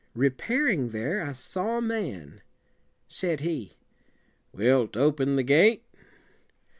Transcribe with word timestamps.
Re 0.15 0.31
pair 0.31 0.67
ing 0.67 0.89
there, 0.89 1.21
I 1.21 1.33
saw 1.33 1.77
a 1.77 1.79
man. 1.81 2.41
Said 3.07 3.41
he 3.41 3.73
"Wilt 4.51 4.97
open 4.97 5.35
the 5.35 5.43
gate?" 5.43 5.83